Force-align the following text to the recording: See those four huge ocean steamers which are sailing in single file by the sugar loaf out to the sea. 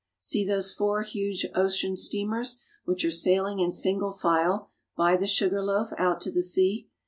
See 0.17 0.43
those 0.43 0.73
four 0.73 1.03
huge 1.03 1.45
ocean 1.53 1.95
steamers 1.95 2.57
which 2.85 3.05
are 3.05 3.11
sailing 3.11 3.59
in 3.59 3.69
single 3.69 4.11
file 4.11 4.71
by 4.97 5.15
the 5.15 5.27
sugar 5.27 5.61
loaf 5.61 5.93
out 5.95 6.21
to 6.21 6.31
the 6.31 6.41
sea. 6.41 6.87